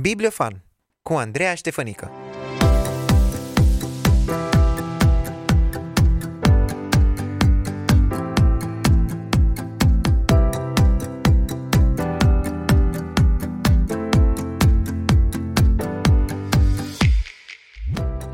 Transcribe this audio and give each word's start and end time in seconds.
Bibliofan 0.00 0.64
cu 1.02 1.12
Andreea 1.12 1.54
Ștefănică 1.54 2.10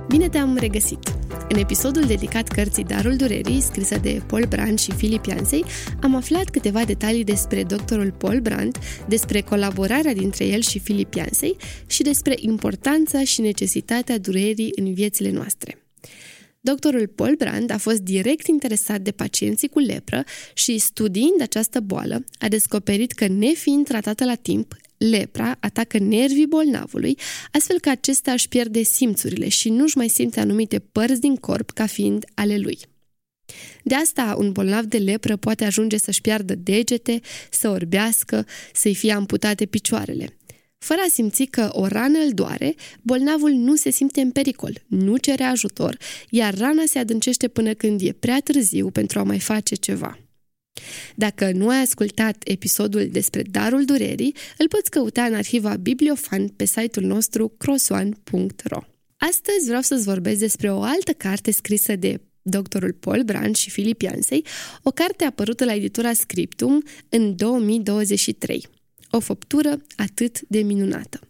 Bine 0.09 0.29
te-am 0.29 0.57
regăsit! 0.57 1.16
În 1.49 1.59
episodul 1.59 2.03
dedicat 2.03 2.49
cărții 2.49 2.85
Darul 2.85 3.17
Durerii, 3.17 3.61
scrisă 3.61 3.99
de 3.99 4.23
Paul 4.27 4.47
Brandt 4.49 4.81
și 4.81 4.91
Philip 4.91 5.25
Yancey, 5.25 5.65
am 6.03 6.15
aflat 6.15 6.51
câteva 6.51 6.85
detalii 6.85 7.25
despre 7.25 7.63
doctorul 7.63 8.13
Paul 8.13 8.41
Brandt, 8.41 8.79
despre 9.09 9.41
colaborarea 9.41 10.15
dintre 10.15 10.45
el 10.47 10.61
și 10.61 10.79
Philip 10.79 11.15
Yancey 11.15 11.57
și 11.87 12.03
despre 12.03 12.35
importanța 12.39 13.25
și 13.25 13.41
necesitatea 13.41 14.19
durerii 14.19 14.73
în 14.75 14.95
viețile 14.95 15.31
noastre. 15.31 15.79
Doctorul 16.61 17.07
Paul 17.07 17.35
Brand 17.39 17.71
a 17.71 17.79
fost 17.79 18.01
direct 18.01 18.47
interesat 18.47 19.01
de 19.01 19.11
pacienții 19.11 19.69
cu 19.69 19.79
lepră 19.79 20.25
și, 20.55 20.79
studiind 20.79 21.41
această 21.41 21.81
boală, 21.81 22.25
a 22.39 22.49
descoperit 22.49 23.13
că, 23.13 23.27
nefiind 23.27 23.87
tratată 23.87 24.25
la 24.25 24.35
timp, 24.35 24.77
lepra 24.99 25.57
atacă 25.61 25.99
nervii 25.99 26.47
bolnavului, 26.47 27.19
astfel 27.53 27.81
că 27.81 27.89
acesta 27.89 28.33
își 28.33 28.49
pierde 28.49 28.83
simțurile 28.83 29.49
și 29.49 29.69
nu-și 29.69 29.97
mai 29.97 30.09
simte 30.09 30.41
anumite 30.41 30.79
părți 30.79 31.21
din 31.21 31.37
corp 31.37 31.71
ca 31.71 31.87
fiind 31.87 32.25
ale 32.35 32.59
lui. 32.59 32.79
De 33.83 33.95
asta, 33.95 34.35
un 34.39 34.53
bolnav 34.53 34.85
de 34.85 34.99
lepră 34.99 35.37
poate 35.37 35.65
ajunge 35.65 35.97
să-și 35.97 36.21
piardă 36.21 36.55
degete, 36.55 37.21
să 37.51 37.69
orbească, 37.69 38.47
să-i 38.73 38.95
fie 38.95 39.13
amputate 39.13 39.67
picioarele. 39.67 40.37
Fără 40.79 41.01
a 41.07 41.11
simți 41.11 41.45
că 41.45 41.69
o 41.73 41.87
rană 41.87 42.19
îl 42.19 42.33
doare, 42.33 42.75
bolnavul 43.03 43.51
nu 43.51 43.75
se 43.75 43.91
simte 43.91 44.21
în 44.21 44.31
pericol, 44.31 44.85
nu 44.87 45.17
cere 45.17 45.43
ajutor, 45.43 45.97
iar 46.31 46.59
rana 46.59 46.83
se 46.87 46.99
adâncește 46.99 47.49
până 47.49 47.75
când 47.75 48.01
e 48.01 48.13
prea 48.13 48.41
târziu 48.41 48.91
pentru 48.91 49.19
a 49.19 49.23
mai 49.23 49.41
face 49.41 49.75
ceva. 49.75 50.26
Dacă 51.15 51.51
nu 51.53 51.69
ai 51.69 51.81
ascultat 51.81 52.37
episodul 52.45 53.09
despre 53.11 53.43
Darul 53.43 53.85
Durerii, 53.85 54.35
îl 54.59 54.69
poți 54.69 54.91
căuta 54.91 55.23
în 55.23 55.35
arhiva 55.35 55.77
Bibliofan 55.77 56.49
pe 56.49 56.65
site-ul 56.65 57.07
nostru 57.07 57.49
crossone.ro. 57.49 58.81
Astăzi 59.17 59.67
vreau 59.67 59.83
să-ți 59.83 60.05
vorbesc 60.05 60.39
despre 60.39 60.73
o 60.73 60.83
altă 60.83 61.13
carte 61.13 61.51
scrisă 61.51 61.97
de 61.97 62.21
doctorul 62.43 62.93
Paul 62.93 63.23
Brand 63.23 63.57
și 63.57 63.71
Filip 63.71 64.01
Yancey, 64.01 64.45
o 64.83 64.91
carte 64.91 65.25
apărută 65.25 65.65
la 65.65 65.75
editura 65.75 66.13
Scriptum 66.13 66.83
în 67.09 67.37
2023. 67.37 68.67
O 69.11 69.21
făptură 69.21 69.83
atât 69.97 70.41
de 70.41 70.59
minunată. 70.59 71.21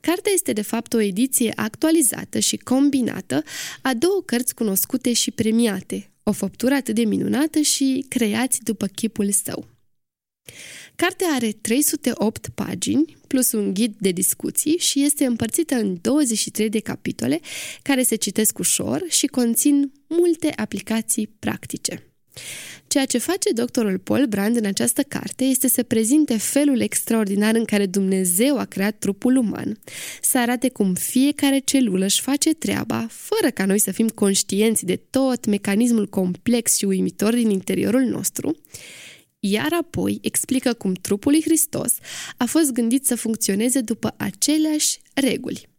Cartea 0.00 0.32
este 0.32 0.52
de 0.52 0.62
fapt 0.62 0.92
o 0.92 1.00
ediție 1.00 1.52
actualizată 1.56 2.38
și 2.38 2.56
combinată 2.56 3.42
a 3.82 3.94
două 3.94 4.22
cărți 4.26 4.54
cunoscute 4.54 5.12
și 5.12 5.30
premiate, 5.30 6.10
o 6.30 6.32
făptură 6.32 6.74
atât 6.74 6.94
de 6.94 7.04
minunată 7.04 7.60
și 7.60 8.04
creați 8.08 8.62
după 8.62 8.86
chipul 8.86 9.30
său. 9.30 9.68
Cartea 10.96 11.28
are 11.34 11.52
308 11.52 12.48
pagini, 12.48 13.16
plus 13.26 13.52
un 13.52 13.74
ghid 13.74 13.94
de 13.98 14.10
discuții 14.10 14.78
și 14.78 15.02
este 15.02 15.24
împărțită 15.24 15.74
în 15.74 15.98
23 16.00 16.68
de 16.68 16.80
capitole 16.80 17.40
care 17.82 18.02
se 18.02 18.14
citesc 18.14 18.58
ușor 18.58 19.04
și 19.08 19.26
conțin 19.26 19.92
multe 20.06 20.52
aplicații 20.56 21.26
practice. 21.38 22.09
Ceea 22.86 23.04
ce 23.04 23.18
face 23.18 23.52
doctorul 23.52 23.98
Paul 23.98 24.26
Brand 24.26 24.56
în 24.56 24.64
această 24.64 25.02
carte 25.02 25.44
este 25.44 25.68
să 25.68 25.82
prezinte 25.82 26.36
felul 26.36 26.80
extraordinar 26.80 27.54
în 27.54 27.64
care 27.64 27.86
Dumnezeu 27.86 28.58
a 28.58 28.64
creat 28.64 28.98
trupul 28.98 29.36
uman, 29.36 29.78
să 30.22 30.38
arate 30.38 30.68
cum 30.68 30.94
fiecare 30.94 31.58
celulă 31.58 32.04
își 32.04 32.20
face 32.20 32.54
treaba, 32.54 33.06
fără 33.10 33.50
ca 33.50 33.64
noi 33.64 33.78
să 33.78 33.92
fim 33.92 34.08
conștienți 34.08 34.84
de 34.84 34.96
tot 35.10 35.46
mecanismul 35.46 36.06
complex 36.06 36.76
și 36.76 36.84
uimitor 36.84 37.34
din 37.34 37.50
interiorul 37.50 38.02
nostru, 38.02 38.56
iar 39.40 39.72
apoi 39.80 40.18
explică 40.22 40.72
cum 40.72 40.92
trupul 40.92 41.32
lui 41.32 41.42
Hristos 41.42 41.92
a 42.36 42.44
fost 42.44 42.72
gândit 42.72 43.06
să 43.06 43.14
funcționeze 43.14 43.80
după 43.80 44.14
aceleași 44.16 44.98
reguli. 45.14 45.69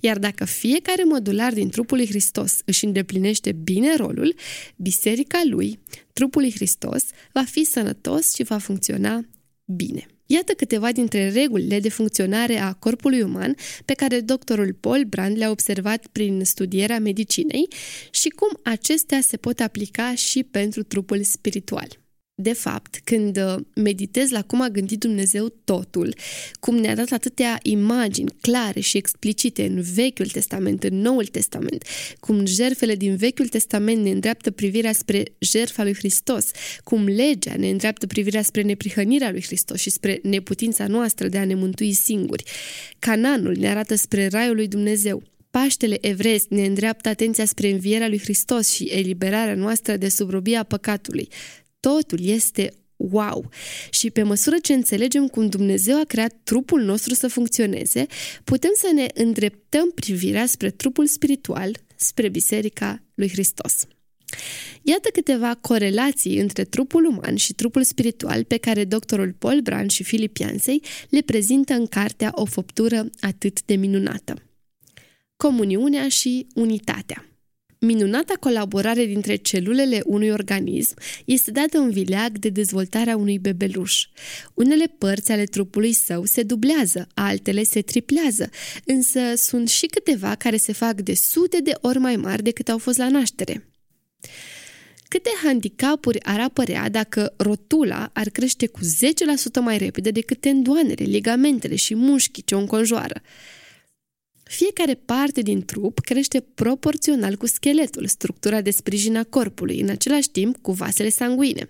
Iar 0.00 0.18
dacă 0.18 0.44
fiecare 0.44 1.04
modular 1.04 1.52
din 1.52 1.68
trupul 1.68 1.96
lui 1.96 2.06
Hristos 2.06 2.58
își 2.64 2.84
îndeplinește 2.84 3.52
bine 3.52 3.96
rolul, 3.96 4.34
biserica 4.76 5.42
lui, 5.44 5.78
trupul 6.12 6.40
lui 6.40 6.52
Hristos, 6.52 7.04
va 7.32 7.42
fi 7.42 7.64
sănătos 7.64 8.34
și 8.34 8.42
va 8.42 8.58
funcționa 8.58 9.24
bine. 9.64 10.06
Iată 10.26 10.52
câteva 10.52 10.92
dintre 10.92 11.30
regulile 11.30 11.80
de 11.80 11.88
funcționare 11.88 12.58
a 12.58 12.72
corpului 12.72 13.22
uman 13.22 13.54
pe 13.84 13.94
care 13.94 14.20
doctorul 14.20 14.76
Paul 14.80 15.04
Brand 15.04 15.36
le-a 15.36 15.50
observat 15.50 16.06
prin 16.06 16.44
studierea 16.44 17.00
medicinei 17.00 17.68
și 18.10 18.28
cum 18.28 18.58
acestea 18.62 19.20
se 19.20 19.36
pot 19.36 19.60
aplica 19.60 20.14
și 20.14 20.42
pentru 20.42 20.82
trupul 20.82 21.22
spiritual. 21.22 22.01
De 22.42 22.52
fapt, 22.52 23.00
când 23.04 23.36
uh, 23.36 23.54
meditez 23.74 24.30
la 24.30 24.42
cum 24.42 24.60
a 24.62 24.68
gândit 24.68 24.98
Dumnezeu 24.98 25.54
totul, 25.64 26.14
cum 26.60 26.76
ne-a 26.76 26.94
dat 26.94 27.10
atâtea 27.10 27.58
imagini 27.62 28.34
clare 28.40 28.80
și 28.80 28.96
explicite 28.96 29.64
în 29.64 29.80
Vechiul 29.94 30.26
Testament, 30.26 30.82
în 30.82 31.00
Noul 31.00 31.26
Testament, 31.26 31.84
cum 32.20 32.46
jerfele 32.46 32.94
din 32.94 33.16
Vechiul 33.16 33.48
Testament 33.48 34.02
ne 34.02 34.10
îndreaptă 34.10 34.50
privirea 34.50 34.92
spre 34.92 35.22
jertfa 35.38 35.82
lui 35.82 35.94
Hristos, 35.94 36.50
cum 36.84 37.04
legea 37.04 37.54
ne 37.56 37.70
îndreaptă 37.70 38.06
privirea 38.06 38.42
spre 38.42 38.62
neprihănirea 38.62 39.30
lui 39.30 39.42
Hristos 39.42 39.80
și 39.80 39.90
spre 39.90 40.18
neputința 40.22 40.86
noastră 40.86 41.28
de 41.28 41.38
a 41.38 41.44
ne 41.44 41.54
mântui 41.54 41.92
singuri. 41.92 42.44
Cananul 42.98 43.56
ne 43.58 43.68
arată 43.68 43.94
spre 43.94 44.26
raiul 44.26 44.54
lui 44.54 44.68
Dumnezeu. 44.68 45.22
Paștele 45.50 45.98
evresc 46.00 46.46
ne 46.48 46.66
îndreaptă 46.66 47.08
atenția 47.08 47.44
spre 47.44 47.70
învierea 47.70 48.08
lui 48.08 48.18
Hristos 48.18 48.70
și 48.70 48.84
eliberarea 48.84 49.54
noastră 49.54 49.96
de 49.96 50.08
subrobia 50.08 50.62
păcatului. 50.62 51.28
Totul 51.90 52.24
este 52.24 52.72
wow! 52.96 53.48
Și 53.90 54.10
pe 54.10 54.22
măsură 54.22 54.56
ce 54.62 54.72
înțelegem 54.72 55.28
cum 55.28 55.48
Dumnezeu 55.48 56.00
a 56.00 56.04
creat 56.04 56.40
trupul 56.42 56.82
nostru 56.82 57.14
să 57.14 57.28
funcționeze, 57.28 58.06
putem 58.44 58.70
să 58.74 58.90
ne 58.94 59.06
îndreptăm 59.14 59.90
privirea 59.90 60.46
spre 60.46 60.70
trupul 60.70 61.06
spiritual, 61.06 61.76
spre 61.96 62.28
Biserica 62.28 63.02
lui 63.14 63.28
Hristos. 63.28 63.86
Iată 64.82 65.08
câteva 65.12 65.54
corelații 65.54 66.38
între 66.38 66.64
trupul 66.64 67.04
uman 67.04 67.36
și 67.36 67.52
trupul 67.52 67.82
spiritual 67.82 68.44
pe 68.44 68.56
care 68.56 68.84
doctorul 68.84 69.34
Paul 69.38 69.60
Brand 69.60 69.90
și 69.90 70.02
Philip 70.02 70.36
Yancey 70.36 70.82
le 71.08 71.20
prezintă 71.20 71.74
în 71.74 71.86
cartea 71.86 72.30
O 72.34 72.44
făptură 72.44 73.10
atât 73.20 73.62
de 73.64 73.74
minunată. 73.74 74.34
Comuniunea 75.36 76.08
și 76.08 76.46
unitatea. 76.54 77.31
Minunata 77.84 78.34
colaborare 78.40 79.04
dintre 79.04 79.36
celulele 79.36 80.02
unui 80.04 80.30
organism 80.30 80.94
este 81.24 81.50
dată 81.50 81.78
în 81.78 81.90
vileag 81.90 82.38
de 82.38 82.48
dezvoltarea 82.48 83.16
unui 83.16 83.38
bebeluș. 83.38 84.06
Unele 84.54 84.84
părți 84.98 85.32
ale 85.32 85.44
trupului 85.44 85.92
său 85.92 86.24
se 86.24 86.42
dublează, 86.42 87.06
altele 87.14 87.62
se 87.62 87.80
triplează, 87.82 88.50
însă 88.84 89.20
sunt 89.36 89.68
și 89.68 89.86
câteva 89.86 90.34
care 90.34 90.56
se 90.56 90.72
fac 90.72 91.00
de 91.00 91.14
sute 91.14 91.58
de 91.62 91.72
ori 91.80 91.98
mai 91.98 92.16
mari 92.16 92.42
decât 92.42 92.68
au 92.68 92.78
fost 92.78 92.98
la 92.98 93.08
naștere. 93.08 93.68
Câte 95.08 95.30
handicapuri 95.42 96.22
ar 96.22 96.40
apărea 96.40 96.88
dacă 96.88 97.34
rotula 97.36 98.10
ar 98.12 98.28
crește 98.28 98.66
cu 98.66 98.80
10% 98.80 98.84
mai 99.60 99.78
repede 99.78 100.10
decât 100.10 100.40
tendoanele, 100.40 101.04
ligamentele 101.04 101.76
și 101.76 101.94
mușchii 101.94 102.42
ce 102.42 102.54
o 102.54 102.58
înconjoară? 102.58 103.22
Fiecare 104.52 104.94
parte 104.94 105.42
din 105.42 105.64
trup 105.64 105.98
crește 105.98 106.40
proporțional 106.40 107.36
cu 107.36 107.46
scheletul, 107.46 108.06
structura 108.06 108.60
de 108.60 108.70
sprijin 108.70 109.16
a 109.16 109.24
corpului, 109.24 109.80
în 109.80 109.88
același 109.88 110.30
timp 110.30 110.56
cu 110.56 110.72
vasele 110.72 111.08
sanguine. 111.08 111.68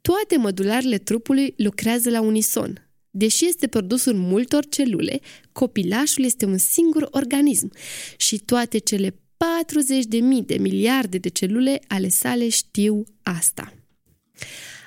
Toate 0.00 0.36
modularele 0.36 0.98
trupului 0.98 1.54
lucrează 1.56 2.10
la 2.10 2.20
unison. 2.20 2.88
Deși 3.10 3.46
este 3.46 3.66
produsul 3.66 4.14
multor 4.14 4.66
celule, 4.68 5.20
copilașul 5.52 6.24
este 6.24 6.44
un 6.44 6.58
singur 6.58 7.08
organism 7.10 7.72
și 8.16 8.38
toate 8.38 8.78
cele 8.78 9.14
40 9.36 10.04
de 10.04 10.18
mii 10.18 10.42
de 10.42 10.56
miliarde 10.56 11.18
de 11.18 11.28
celule 11.28 11.80
ale 11.88 12.08
sale 12.08 12.48
știu 12.48 13.04
asta. 13.22 13.74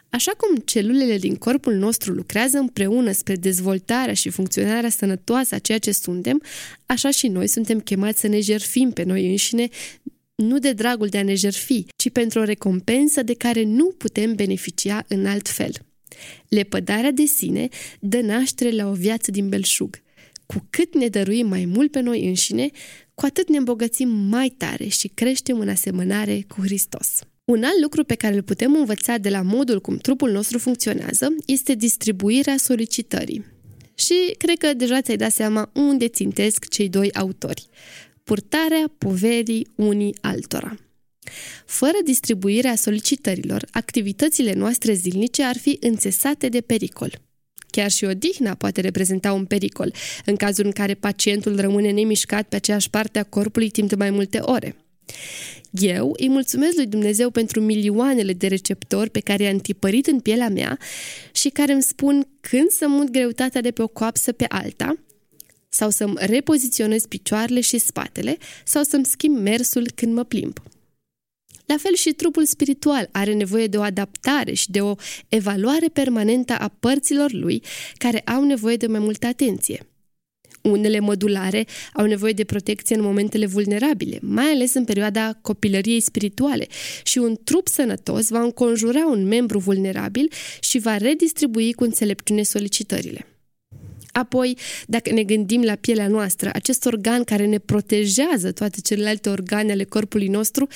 Așa 0.10 0.32
cum 0.32 0.56
celulele 0.56 1.18
din 1.18 1.36
corpul 1.36 1.74
nostru 1.74 2.14
lucrează 2.14 2.58
împreună 2.58 3.12
spre 3.12 3.36
dezvoltarea 3.36 4.14
și 4.14 4.30
funcționarea 4.30 4.90
sănătoasă 4.90 5.56
a 5.56 5.60
ceea 5.60 5.78
ce 5.78 5.92
suntem, 5.92 6.42
așa 6.86 7.12
și 7.12 7.28
noi 7.28 7.48
suntem 7.48 7.80
chemați 7.80 8.20
să 8.20 8.28
ne 8.28 8.40
jerfim 8.40 8.92
pe 8.92 9.04
noi 9.04 9.30
înșine, 9.30 9.68
nu 10.36 10.60
de 10.60 10.74
dragul 10.74 11.08
de 11.08 11.18
a 11.18 11.24
ne 11.24 11.36
jerfi, 11.36 11.86
ci 11.96 12.10
pentru 12.10 12.40
o 12.40 12.44
recompensă 12.44 13.24
de 13.24 13.34
care 13.34 13.64
nu 13.64 13.86
putem 13.98 14.36
beneficia 14.36 15.06
în 15.08 15.26
alt 15.26 15.50
fel. 15.50 15.72
Lepădarea 16.48 17.12
de 17.12 17.26
sine 17.26 17.68
dă 18.00 18.20
naștere 18.20 18.72
la 18.72 18.88
o 18.90 18.94
viață 18.94 19.32
din 19.32 19.50
belșug. 19.50 20.02
Cu 20.46 20.68
cât 20.70 20.96
ne 20.96 21.08
dăruim 21.08 21.48
mai 21.48 21.66
mult 21.66 21.92
pe 21.92 22.00
noi 22.00 22.28
înșine, 22.28 22.70
cu 23.14 23.26
atât 23.26 23.50
ne 23.50 23.58
îmbogățim 23.58 24.10
mai 24.10 24.50
tare 24.50 24.88
și 24.88 25.08
creștem 25.08 25.60
în 25.60 25.70
asemănare 25.70 26.46
cu 26.48 26.62
Hristos. 26.62 27.20
Un 27.52 27.64
alt 27.64 27.82
lucru 27.82 28.04
pe 28.04 28.16
care 28.16 28.36
îl 28.36 28.42
putem 28.42 28.76
învăța 28.76 29.18
de 29.18 29.30
la 29.30 29.42
modul 29.42 29.82
cum 29.82 29.98
trupul 29.98 30.32
nostru 30.32 30.58
funcționează 30.58 31.36
este 31.46 31.76
distribuirea 31.76 32.58
solicitării. 32.58 33.46
Și 33.96 34.36
cred 34.38 34.58
că 34.58 34.74
deja 34.74 35.02
ți-ai 35.02 35.18
dat 35.18 35.32
seama 35.32 35.70
unde 35.74 36.08
țintesc 36.08 36.68
cei 36.68 36.90
doi 36.90 37.14
autori. 37.14 37.68
Purtarea 38.24 38.92
poverii 38.98 39.68
unii 39.76 40.16
altora. 40.22 40.78
Fără 41.66 41.98
distribuirea 42.04 42.76
solicitărilor, 42.76 43.66
activitățile 43.72 44.54
noastre 44.54 44.94
zilnice 44.94 45.44
ar 45.44 45.58
fi 45.58 45.78
înțesate 45.80 46.50
de 46.50 46.62
pericol. 46.62 47.22
Chiar 47.72 47.92
și 47.92 48.06
odihna 48.06 48.54
poate 48.54 48.82
reprezenta 48.82 49.34
un 49.34 49.46
pericol, 49.46 49.94
în 50.26 50.36
cazul 50.36 50.66
în 50.66 50.72
care 50.72 50.94
pacientul 50.94 51.60
rămâne 51.60 51.92
nemișcat 51.92 52.48
pe 52.48 52.56
aceeași 52.56 52.90
parte 52.90 53.20
a 53.20 53.24
corpului 53.24 53.70
timp 53.70 53.90
de 53.90 53.96
mai 53.96 54.10
multe 54.10 54.40
ore. 54.40 54.76
Eu 55.72 56.14
îi 56.18 56.30
mulțumesc 56.30 56.76
lui 56.76 56.86
Dumnezeu 56.86 57.30
pentru 57.30 57.62
milioanele 57.62 58.34
de 58.34 58.48
receptori 58.48 59.10
pe 59.10 59.20
care 59.20 59.44
i-a 59.44 59.50
întipărit 59.50 60.08
în 60.08 60.20
pielea 60.20 60.50
mea 60.50 60.80
și 61.32 61.50
care 61.50 61.72
îmi 61.72 61.82
spun 61.82 62.28
când 62.40 62.70
să 62.70 62.88
mut 62.88 63.10
greutatea 63.10 63.62
de 63.62 63.72
pe 63.72 63.82
o 63.82 63.88
coapsă 63.88 64.32
pe 64.32 64.46
alta, 64.48 64.98
sau 65.70 65.90
să-mi 65.90 66.14
repoziționez 66.18 67.06
picioarele 67.06 67.62
și 67.62 67.78
spatele, 67.78 68.38
sau 68.66 68.84
să-mi 68.84 69.06
schimb 69.06 69.38
mersul 69.38 69.92
când 69.96 70.14
mă 70.14 70.24
plimb. 70.24 70.60
La 71.66 71.78
fel 71.78 71.96
și 71.96 72.12
trupul 72.12 72.46
spiritual 72.46 73.10
are 73.12 73.34
nevoie 73.34 73.68
de 73.68 73.78
o 73.78 73.82
adaptare 73.82 74.54
și 74.54 74.72
de 74.72 74.82
o 74.82 74.96
evaluare 75.28 75.88
permanentă 75.88 76.54
a 76.54 76.68
părților 76.68 77.32
lui 77.32 77.64
care 77.98 78.20
au 78.20 78.44
nevoie 78.44 78.76
de 78.76 78.88
mai 78.88 79.00
multă 79.00 79.28
atenție. 79.28 79.88
Unele 80.70 81.00
modulare 81.00 81.66
au 81.94 82.06
nevoie 82.06 82.34
de 82.34 82.44
protecție 82.44 82.96
în 82.96 83.02
momentele 83.02 83.46
vulnerabile, 83.46 84.20
mai 84.22 84.46
ales 84.46 84.74
în 84.74 84.84
perioada 84.84 85.38
copilăriei 85.42 86.00
spirituale 86.02 86.68
și 87.04 87.18
un 87.18 87.38
trup 87.44 87.68
sănătos 87.68 88.30
va 88.30 88.42
înconjura 88.42 89.06
un 89.06 89.28
membru 89.28 89.60
vulnerabil 89.60 90.32
și 90.60 90.80
va 90.80 90.98
redistribui 90.98 91.74
cu 91.74 91.84
înțelepciune 91.84 92.44
solicitările. 92.44 93.26
Apoi, 94.12 94.58
dacă 94.88 95.12
ne 95.12 95.24
gândim 95.24 95.64
la 95.64 95.76
pielea 95.76 96.08
noastră, 96.08 96.50
acest 96.54 96.86
organ 96.86 97.24
care 97.24 97.46
ne 97.46 97.58
protejează 97.58 98.52
toate 98.52 98.82
celelalte 98.82 99.30
organe 99.30 99.72
ale 99.72 99.84
corpului 99.84 100.28
nostru, 100.28 100.68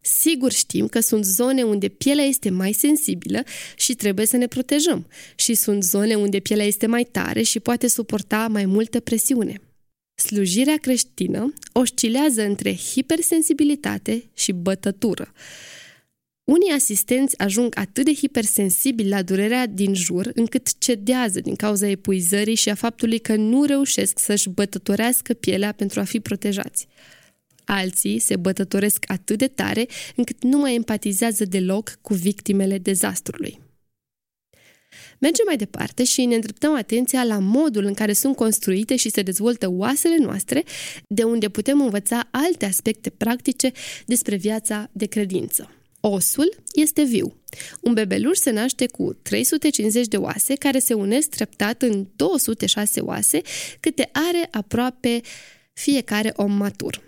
Sigur 0.00 0.52
știm 0.52 0.86
că 0.86 1.00
sunt 1.00 1.24
zone 1.24 1.62
unde 1.62 1.88
pielea 1.88 2.24
este 2.24 2.50
mai 2.50 2.72
sensibilă 2.72 3.42
și 3.76 3.94
trebuie 3.94 4.26
să 4.26 4.36
ne 4.36 4.46
protejăm 4.46 5.06
și 5.36 5.54
sunt 5.54 5.82
zone 5.82 6.14
unde 6.14 6.38
pielea 6.38 6.64
este 6.64 6.86
mai 6.86 7.04
tare 7.04 7.42
și 7.42 7.60
poate 7.60 7.88
suporta 7.88 8.48
mai 8.48 8.64
multă 8.64 9.00
presiune. 9.00 9.60
Slujirea 10.14 10.76
creștină 10.76 11.52
oscilează 11.72 12.42
între 12.42 12.74
hipersensibilitate 12.74 14.30
și 14.34 14.52
bătătură. 14.52 15.32
Unii 16.44 16.70
asistenți 16.70 17.38
ajung 17.38 17.78
atât 17.78 18.04
de 18.04 18.14
hipersensibili 18.14 19.08
la 19.08 19.22
durerea 19.22 19.66
din 19.66 19.94
jur 19.94 20.30
încât 20.34 20.78
cedează 20.78 21.40
din 21.40 21.56
cauza 21.56 21.88
epuizării 21.88 22.54
și 22.54 22.68
a 22.68 22.74
faptului 22.74 23.18
că 23.18 23.36
nu 23.36 23.64
reușesc 23.64 24.18
să-și 24.18 24.48
bătătorească 24.48 25.32
pielea 25.32 25.72
pentru 25.72 26.00
a 26.00 26.04
fi 26.04 26.20
protejați. 26.20 26.86
Alții 27.70 28.18
se 28.18 28.36
bătătoresc 28.36 29.04
atât 29.06 29.38
de 29.38 29.46
tare 29.46 29.86
încât 30.16 30.42
nu 30.42 30.58
mai 30.58 30.74
empatizează 30.74 31.44
deloc 31.44 31.98
cu 32.02 32.14
victimele 32.14 32.78
dezastrului. 32.78 33.60
Mergem 35.18 35.44
mai 35.46 35.56
departe 35.56 36.04
și 36.04 36.24
ne 36.24 36.34
îndreptăm 36.34 36.74
atenția 36.74 37.24
la 37.24 37.38
modul 37.38 37.84
în 37.84 37.94
care 37.94 38.12
sunt 38.12 38.36
construite 38.36 38.96
și 38.96 39.10
se 39.10 39.22
dezvoltă 39.22 39.70
oasele 39.70 40.16
noastre, 40.16 40.64
de 41.06 41.22
unde 41.22 41.48
putem 41.48 41.80
învăța 41.80 42.28
alte 42.30 42.64
aspecte 42.64 43.10
practice 43.10 43.72
despre 44.06 44.36
viața 44.36 44.90
de 44.92 45.06
credință. 45.06 45.70
Osul 46.00 46.56
este 46.74 47.02
viu. 47.02 47.36
Un 47.80 47.92
bebeluș 47.92 48.36
se 48.36 48.50
naște 48.50 48.86
cu 48.86 49.12
350 49.22 50.06
de 50.06 50.16
oase 50.16 50.54
care 50.54 50.78
se 50.78 50.94
unesc 50.94 51.28
treptat 51.28 51.82
în 51.82 52.06
206 52.16 53.00
oase, 53.00 53.40
câte 53.80 54.08
are 54.12 54.48
aproape 54.50 55.20
fiecare 55.72 56.32
om 56.36 56.52
matur. 56.52 57.07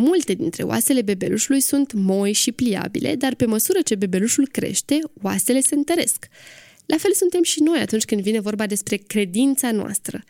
Multe 0.00 0.34
dintre 0.34 0.62
oasele 0.62 1.02
bebelușului 1.02 1.60
sunt 1.60 1.92
moi 1.92 2.32
și 2.32 2.52
pliabile, 2.52 3.14
dar 3.14 3.34
pe 3.34 3.46
măsură 3.46 3.78
ce 3.82 3.94
bebelușul 3.94 4.48
crește, 4.48 4.98
oasele 5.22 5.60
se 5.60 5.74
întăresc. 5.74 6.26
La 6.86 6.96
fel 6.96 7.12
suntem 7.12 7.42
și 7.42 7.62
noi 7.62 7.78
atunci 7.78 8.04
când 8.04 8.20
vine 8.20 8.40
vorba 8.40 8.66
despre 8.66 8.96
credința 8.96 9.70
noastră. 9.70 10.22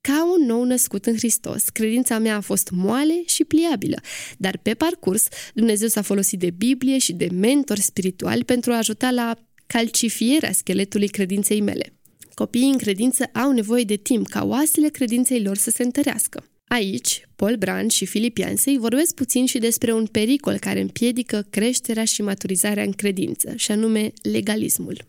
Ca 0.00 0.36
un 0.38 0.46
nou 0.46 0.64
născut 0.64 1.06
în 1.06 1.16
Hristos, 1.16 1.68
credința 1.68 2.18
mea 2.18 2.36
a 2.36 2.40
fost 2.40 2.70
moale 2.70 3.22
și 3.26 3.44
pliabilă, 3.44 4.00
dar 4.36 4.58
pe 4.62 4.74
parcurs 4.74 5.28
Dumnezeu 5.54 5.88
s-a 5.88 6.02
folosit 6.02 6.38
de 6.38 6.50
Biblie 6.50 6.98
și 6.98 7.12
de 7.12 7.28
mentori 7.32 7.80
spirituali 7.80 8.44
pentru 8.44 8.72
a 8.72 8.76
ajuta 8.76 9.10
la 9.10 9.36
calcifierea 9.66 10.52
scheletului 10.52 11.08
credinței 11.08 11.60
mele. 11.60 11.92
Copiii 12.34 12.70
în 12.70 12.78
credință 12.78 13.24
au 13.24 13.52
nevoie 13.52 13.84
de 13.84 13.96
timp 13.96 14.28
ca 14.28 14.44
oasele 14.44 14.88
credinței 14.88 15.42
lor 15.42 15.56
să 15.56 15.70
se 15.70 15.82
întărească. 15.82 16.44
Aici, 16.68 17.28
Paul 17.36 17.56
Brand 17.56 17.90
și 17.90 18.06
Filip 18.06 18.38
Iansei 18.38 18.78
vorbesc 18.78 19.14
puțin 19.14 19.46
și 19.46 19.58
despre 19.58 19.92
un 19.92 20.06
pericol 20.06 20.58
care 20.58 20.80
împiedică 20.80 21.46
creșterea 21.50 22.04
și 22.04 22.22
maturizarea 22.22 22.82
în 22.82 22.92
credință, 22.92 23.52
și 23.56 23.70
anume 23.70 24.12
legalismul. 24.22 25.04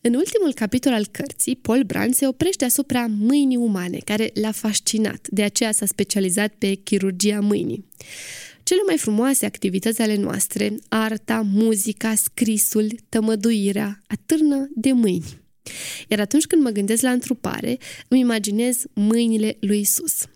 În 0.00 0.14
ultimul 0.14 0.52
capitol 0.54 0.92
al 0.92 1.06
cărții, 1.10 1.56
Paul 1.56 1.82
Brand 1.82 2.14
se 2.14 2.26
oprește 2.26 2.64
asupra 2.64 3.06
mâinii 3.06 3.56
umane, 3.56 3.98
care 4.04 4.30
l-a 4.34 4.50
fascinat, 4.50 5.28
de 5.28 5.42
aceea 5.42 5.72
s-a 5.72 5.86
specializat 5.86 6.54
pe 6.58 6.74
chirurgia 6.74 7.40
mâinii. 7.40 7.84
Cele 8.62 8.80
mai 8.86 8.98
frumoase 8.98 9.46
activități 9.46 10.02
ale 10.02 10.16
noastre, 10.16 10.74
arta, 10.88 11.40
muzica, 11.52 12.14
scrisul, 12.14 12.86
tămăduirea, 13.08 14.02
atârnă 14.06 14.68
de 14.74 14.92
mâini. 14.92 15.42
Iar 16.08 16.20
atunci 16.20 16.46
când 16.46 16.62
mă 16.62 16.70
gândesc 16.70 17.02
la 17.02 17.10
întrupare, 17.10 17.78
îmi 18.08 18.20
imaginez 18.20 18.82
mâinile 18.94 19.56
lui 19.60 19.80
Isus– 19.80 20.22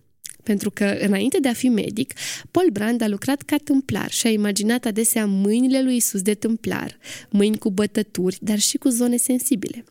pentru 0.49 0.71
că, 0.71 0.85
înainte 0.85 1.39
de 1.41 1.49
a 1.49 1.53
fi 1.53 1.69
medic, 1.69 2.15
Paul 2.51 2.71
Brand 2.71 3.01
a 3.01 3.09
lucrat 3.09 3.43
ca 3.43 3.57
tâmplar 3.57 4.11
și 4.11 4.27
a 4.27 4.31
imaginat 4.31 4.85
adesea 4.85 5.27
mâinile 5.27 5.83
lui 5.83 5.97
Isus 5.97 6.23
de 6.23 6.35
tâmplar, 6.35 6.99
mâini 7.31 7.59
cu 7.59 7.71
bătături, 7.71 8.39
dar 8.41 8.59
și 8.59 8.77
cu 8.77 8.89
zone 8.89 9.17
sensibile. 9.17 9.85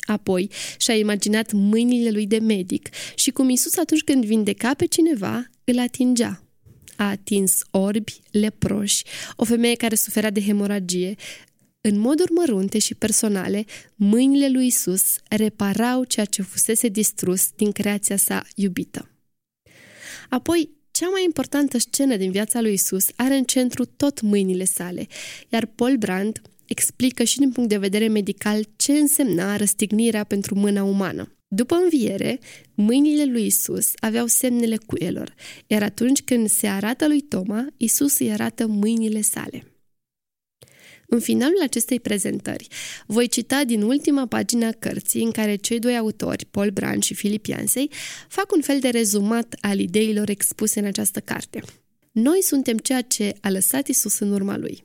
Apoi 0.00 0.50
și-a 0.78 0.94
imaginat 0.94 1.52
mâinile 1.52 2.10
lui 2.10 2.26
de 2.26 2.38
medic 2.38 2.88
și 3.14 3.30
cum 3.30 3.48
Isus 3.48 3.76
atunci 3.76 4.02
când 4.02 4.24
vindeca 4.24 4.74
pe 4.74 4.86
cineva, 4.86 5.50
îl 5.64 5.78
atingea. 5.78 6.42
A 6.96 7.08
atins 7.08 7.60
orbi, 7.70 8.20
leproși, 8.30 9.04
o 9.36 9.44
femeie 9.44 9.74
care 9.74 9.94
suferea 9.94 10.30
de 10.30 10.42
hemoragie. 10.42 11.14
În 11.80 11.98
moduri 11.98 12.32
mărunte 12.32 12.78
și 12.78 12.94
personale, 12.94 13.64
mâinile 13.94 14.48
lui 14.48 14.66
Isus 14.66 15.16
reparau 15.28 16.04
ceea 16.04 16.26
ce 16.26 16.42
fusese 16.42 16.88
distrus 16.88 17.50
din 17.56 17.72
creația 17.72 18.16
sa 18.16 18.44
iubită. 18.54 19.06
Apoi, 20.28 20.70
cea 20.90 21.08
mai 21.08 21.24
importantă 21.24 21.78
scenă 21.78 22.16
din 22.16 22.30
viața 22.30 22.60
lui 22.60 22.72
Isus 22.72 23.06
are 23.16 23.36
în 23.36 23.44
centru 23.44 23.84
tot 23.84 24.20
mâinile 24.20 24.64
sale, 24.64 25.06
iar 25.48 25.66
Paul 25.66 25.96
Brand 25.96 26.42
explică 26.66 27.24
și 27.24 27.38
din 27.38 27.50
punct 27.50 27.68
de 27.68 27.78
vedere 27.78 28.08
medical 28.08 28.64
ce 28.76 28.92
însemna 28.92 29.56
răstignirea 29.56 30.24
pentru 30.24 30.54
mâna 30.54 30.84
umană. 30.84 31.36
După 31.48 31.74
înviere, 31.74 32.38
mâinile 32.74 33.24
lui 33.24 33.46
Isus 33.46 33.90
aveau 34.00 34.26
semnele 34.26 34.76
cuielor, 34.86 35.34
iar 35.66 35.82
atunci 35.82 36.22
când 36.22 36.48
se 36.48 36.66
arată 36.66 37.06
lui 37.06 37.20
Toma, 37.20 37.66
Isus 37.76 38.18
îi 38.18 38.32
arată 38.32 38.66
mâinile 38.66 39.20
sale. 39.20 39.71
În 41.14 41.20
finalul 41.20 41.60
acestei 41.62 42.00
prezentări, 42.00 42.68
voi 43.06 43.28
cita 43.28 43.64
din 43.64 43.82
ultima 43.82 44.26
pagină 44.26 44.66
a 44.66 44.70
cărții 44.70 45.22
în 45.22 45.30
care 45.30 45.56
cei 45.56 45.78
doi 45.78 45.96
autori, 45.96 46.46
Paul 46.50 46.70
Brand 46.70 47.02
și 47.02 47.14
Philip 47.14 47.46
Yancey, 47.46 47.90
fac 48.28 48.52
un 48.52 48.60
fel 48.60 48.80
de 48.80 48.88
rezumat 48.88 49.54
al 49.60 49.78
ideilor 49.78 50.28
expuse 50.28 50.78
în 50.78 50.84
această 50.84 51.20
carte. 51.20 51.62
Noi 52.12 52.42
suntem 52.42 52.76
ceea 52.76 53.02
ce 53.02 53.34
a 53.40 53.50
lăsat 53.50 53.88
Isus 53.88 54.18
în 54.18 54.32
urma 54.32 54.56
lui. 54.56 54.84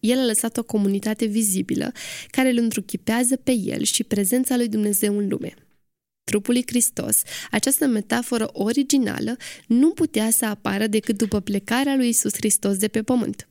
El 0.00 0.18
a 0.18 0.24
lăsat 0.24 0.56
o 0.56 0.62
comunitate 0.62 1.24
vizibilă 1.24 1.92
care 2.30 2.50
îl 2.50 2.56
întruchipează 2.56 3.36
pe 3.36 3.52
el 3.52 3.82
și 3.82 4.04
prezența 4.04 4.56
lui 4.56 4.68
Dumnezeu 4.68 5.18
în 5.18 5.28
lume. 5.28 5.54
Trupul 6.24 6.54
lui 6.54 6.64
Hristos, 6.66 7.22
această 7.50 7.86
metaforă 7.86 8.48
originală, 8.52 9.36
nu 9.66 9.90
putea 9.90 10.30
să 10.30 10.44
apară 10.44 10.86
decât 10.86 11.16
după 11.16 11.40
plecarea 11.40 11.96
lui 11.96 12.08
Isus 12.08 12.32
Hristos 12.32 12.76
de 12.76 12.88
pe 12.88 13.02
pământ. 13.02 13.46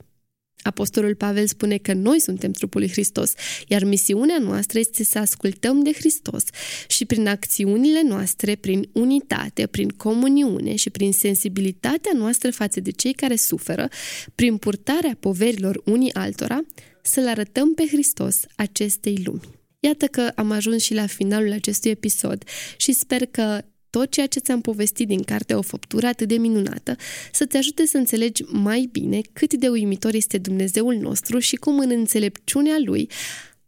Apostolul 0.66 1.14
Pavel 1.14 1.46
spune 1.46 1.76
că 1.76 1.92
noi 1.92 2.20
suntem 2.20 2.52
trupul 2.52 2.80
lui 2.80 2.90
Hristos, 2.90 3.32
iar 3.66 3.84
misiunea 3.84 4.38
noastră 4.38 4.78
este 4.78 5.04
să 5.04 5.18
ascultăm 5.18 5.82
de 5.82 5.92
Hristos 5.92 6.42
și 6.88 7.04
prin 7.04 7.28
acțiunile 7.28 8.02
noastre, 8.02 8.54
prin 8.54 8.88
unitate, 8.92 9.66
prin 9.66 9.88
comuniune 9.88 10.76
și 10.76 10.90
prin 10.90 11.12
sensibilitatea 11.12 12.12
noastră 12.14 12.50
față 12.50 12.80
de 12.80 12.90
cei 12.90 13.12
care 13.12 13.36
suferă, 13.36 13.88
prin 14.34 14.56
purtarea 14.56 15.16
poverilor 15.20 15.82
unii 15.84 16.14
altora, 16.14 16.60
să-L 17.02 17.26
arătăm 17.26 17.74
pe 17.74 17.86
Hristos 17.86 18.40
acestei 18.56 19.22
lumi. 19.24 19.40
Iată 19.80 20.06
că 20.06 20.32
am 20.34 20.50
ajuns 20.50 20.82
și 20.82 20.94
la 20.94 21.06
finalul 21.06 21.52
acestui 21.52 21.90
episod 21.90 22.44
și 22.76 22.92
sper 22.92 23.26
că 23.26 23.62
tot 23.90 24.10
ceea 24.10 24.26
ce 24.26 24.38
ți-am 24.38 24.60
povestit 24.60 25.06
din 25.06 25.22
cartea 25.22 25.58
O 25.58 25.62
făptură 25.62 26.06
atât 26.06 26.28
de 26.28 26.36
minunată, 26.36 26.96
să 27.32 27.46
te 27.46 27.56
ajute 27.56 27.86
să 27.86 27.96
înțelegi 27.96 28.42
mai 28.42 28.88
bine 28.92 29.20
cât 29.32 29.54
de 29.54 29.68
uimitor 29.68 30.14
este 30.14 30.38
Dumnezeul 30.38 30.94
nostru 30.94 31.38
și 31.38 31.56
cum 31.56 31.78
în 31.78 31.90
înțelepciunea 31.90 32.76
Lui 32.84 33.10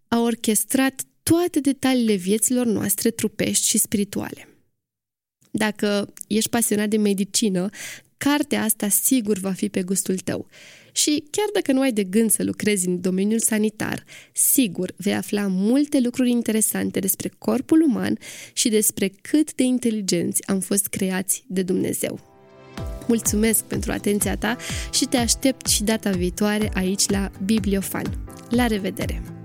a 0.08 0.20
orchestrat 0.20 1.02
toate 1.22 1.60
detaliile 1.60 2.14
vieților 2.14 2.66
noastre 2.66 3.10
trupești 3.10 3.66
și 3.66 3.78
spirituale. 3.78 4.48
Dacă 5.50 6.12
ești 6.26 6.50
pasionat 6.50 6.88
de 6.88 6.96
medicină, 6.96 7.68
cartea 8.16 8.62
asta 8.62 8.88
sigur 8.88 9.38
va 9.38 9.52
fi 9.52 9.68
pe 9.68 9.82
gustul 9.82 10.18
tău. 10.18 10.48
Și 10.98 11.24
chiar 11.30 11.46
dacă 11.52 11.72
nu 11.72 11.80
ai 11.80 11.92
de 11.92 12.04
gând 12.04 12.30
să 12.30 12.42
lucrezi 12.42 12.86
în 12.86 13.00
domeniul 13.00 13.38
sanitar, 13.38 14.04
sigur 14.32 14.92
vei 14.96 15.14
afla 15.14 15.46
multe 15.46 16.00
lucruri 16.00 16.30
interesante 16.30 16.98
despre 17.00 17.32
corpul 17.38 17.82
uman 17.82 18.18
și 18.52 18.68
despre 18.68 19.12
cât 19.20 19.54
de 19.54 19.62
inteligenți 19.62 20.48
am 20.48 20.60
fost 20.60 20.86
creați 20.86 21.44
de 21.46 21.62
Dumnezeu. 21.62 22.20
Mulțumesc 23.06 23.64
pentru 23.64 23.92
atenția 23.92 24.36
ta 24.36 24.56
și 24.92 25.04
te 25.04 25.16
aștept 25.16 25.66
și 25.66 25.82
data 25.82 26.10
viitoare 26.10 26.70
aici 26.74 27.08
la 27.08 27.30
Bibliofan. 27.44 28.18
La 28.50 28.66
revedere! 28.66 29.37